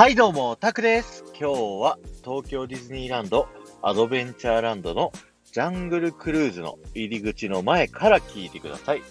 [0.00, 1.24] はいどうも、タクです。
[1.38, 3.48] 今日は東京ディズニーランド
[3.82, 5.12] アドベンチャーランドの
[5.52, 9.02] ジャングルクルーズの入り口の前から聞いてください。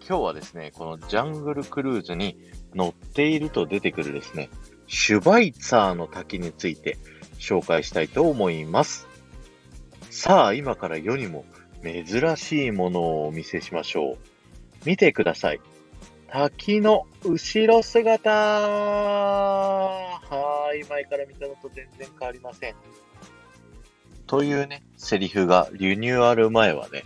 [0.00, 2.38] 今日はですね、このジャングルクルーズに
[2.74, 4.48] 乗っていると出てくるですね、
[4.86, 6.96] シュバイツァーの滝について
[7.38, 9.06] 紹介したいと思います。
[10.08, 11.44] さあ、今から世にも
[11.82, 14.18] 珍しいものをお見せしましょう。
[14.86, 15.60] 見てください。
[16.30, 22.74] 滝の後ろ姿はーい、前から見たのと全然変わりません。
[24.26, 27.04] というね、セリフがリニューアル前はね、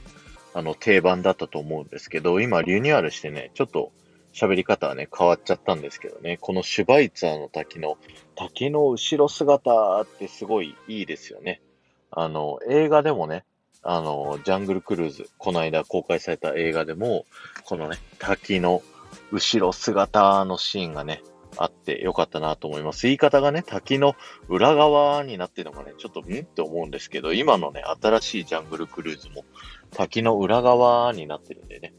[0.55, 3.93] あの定番だったと思うんですけど、今リニューアルしてね、ちょっと
[4.33, 7.98] 喋り方はね、変わっちゃったんですけどね、このシュバイツァーの滝の、
[8.34, 11.62] 滝の後ろ姿ってすごいいいですよね。
[12.11, 13.45] あの、映画でもね、
[13.83, 17.25] あの、ジャングルクルーズ、この間公開された映画でも、
[17.65, 18.83] このね、滝の
[19.30, 21.23] 後ろ姿のシーンがね、
[21.59, 23.03] あってよかったなと思います。
[23.03, 24.14] 言い方がね、滝の
[24.48, 26.25] 裏側になってるのがね、ちょっとん？
[26.25, 29.45] って思うんですけど、今のね、新しいジャングルクルーズも
[29.91, 31.92] 滝の裏側になってるんでね、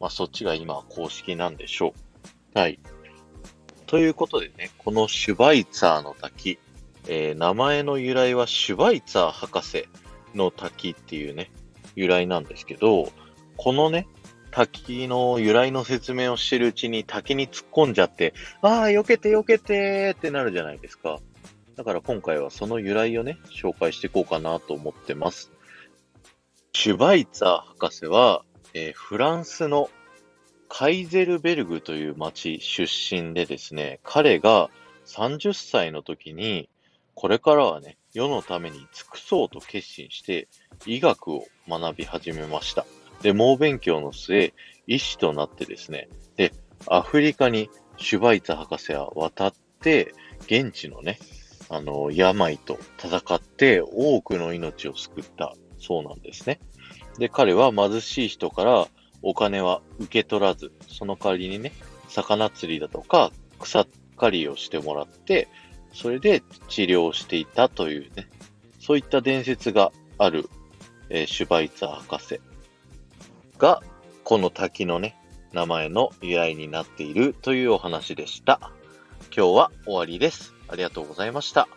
[0.00, 1.92] まあそっちが今公式なんでしょ
[2.54, 2.58] う。
[2.58, 2.80] はい。
[3.86, 6.58] ということでね、このシュバイツァーの滝、
[7.06, 9.86] えー名前の由来はシュバイツァー博士
[10.34, 11.50] の滝っていうね、
[11.94, 13.12] 由来なんですけど、
[13.58, 14.08] このね、
[14.54, 21.18] 滝の由来の説明をしてるうちに滝に突っ込んじゃって、ああ、避けて避けてってなるじゃないですか。
[21.74, 25.50] だから今回はその由来をね、紹介していこうかなと思ってます。
[26.72, 28.44] シュバイツァー博士は、
[28.74, 29.90] えーフランスの
[30.68, 34.70] カイゼルベルグという町出身でですね、彼が
[35.06, 36.68] 30歳の時に、
[37.14, 40.46] これからはね、世のために尽くそうと決心して、
[40.86, 42.86] 医学を学び始めました。
[43.24, 44.52] で、猛勉強の末、
[44.86, 46.52] 医師となってですね、で、
[46.86, 51.18] アフリカにシュバイツ博士は渡って、現地のね、
[51.70, 56.60] あの、病と戦って多くの命を救ったそうなんですね。
[57.18, 58.88] で、彼は貧しい人から
[59.22, 61.72] お金は受け取らず、その代わりにね、
[62.10, 63.86] 魚釣りだとか草
[64.18, 65.48] 刈りをしてもらって、
[65.94, 68.28] それで治療していたというね、
[68.80, 70.50] そういった伝説がある、
[71.08, 72.38] えーシュバイツァ博士
[73.58, 73.82] が、
[74.24, 75.16] この滝のね、
[75.52, 78.72] 名前の由来になっているというお話でした。
[79.36, 80.54] 今日は終わりです。
[80.68, 81.68] ありがとうございました。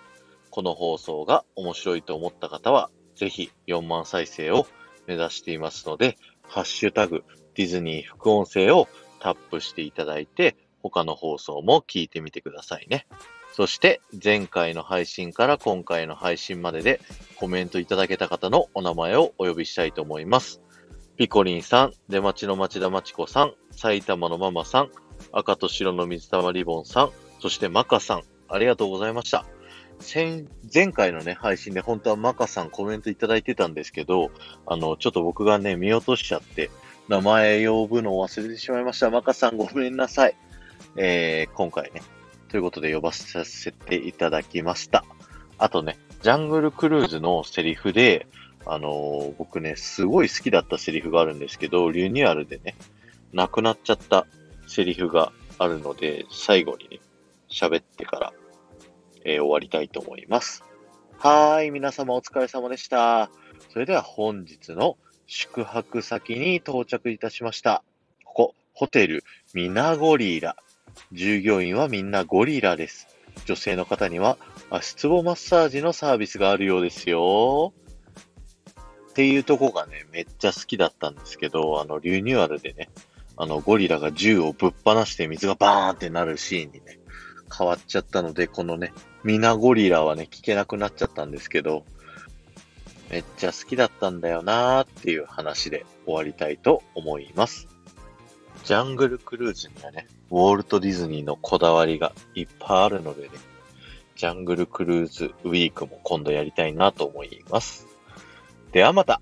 [0.49, 4.67] この放送が面白いと思った方は、ぜひ4万再生を
[5.05, 7.23] 目指していますので、ハッシュタグ
[7.55, 8.87] ディズニー副音声を
[9.19, 13.07] タップしていただいて、他の放送も聞いてみてくださいね。
[13.53, 17.01] そして、前回の配信から今回の配信までで
[17.37, 20.61] コメントいただけた方のお名前をお呼びしたいと思います。
[21.17, 24.91] ピコリンさん、出町の町田町子さん、埼玉のママさん、
[25.31, 29.43] 赤と白の水玉リボンさん、そしてマカさん、ありがとうございました。
[29.99, 34.29] 先前回のね、配信で本当はマカさんコメントいただいてたんですけど、
[34.67, 36.69] あの、ちょっと僕がね、見落としちゃって、
[37.07, 39.09] 名前呼ぶのを忘れてしまいました。
[39.09, 40.35] マカさんごめんなさい。
[40.97, 42.03] えー、今回ね、
[42.49, 45.03] ということで呼ばさせていただきました。
[45.57, 48.27] あとね、ジャングルクルーズのセリフで、
[48.69, 52.75] あの僕ね、すごい好きだったセリフがあるんですけど、リニューアルでね、
[53.33, 54.25] なくなっちゃった
[54.67, 56.99] セリフがあるので、最後にね、
[57.49, 58.33] 喋ってから、
[59.23, 60.63] えー終わりたいと思います。
[61.17, 63.29] はーい、皆様お疲れ様でした。
[63.73, 67.83] それでは本日の宿泊先に到着いたしました。
[68.23, 69.23] ここ、ホテル
[69.53, 70.55] ミナゴリラ。
[71.11, 73.07] 従業員はみんなゴリラです。
[73.45, 74.37] 女性の方には
[74.69, 77.73] 足つぼマッサージのサービスがあるようですよ。
[79.17, 82.87] っていうとこがね、めっちゃ好きだったんですけど、あの、リニューアルでね、
[83.35, 86.99] あの、ゴリラが銃をぶっ放して水がバーンってなるシーンにね、
[87.51, 91.83] 変わっちゃったので、このね、ミナゴリラはね、聞けなくなっちゃったんですけど、
[93.09, 97.67] めっちゃ好きだったんだよなーっていう話で終わりたいと思います。
[98.65, 103.29] ジャングルクルーズにはね、ウォルト・ディズニーのこだわりがいっぱいあるのでね、
[104.15, 107.86] ジャングルクルーズウィークも今度やりたいなと思います。
[108.77, 109.19] ではまた。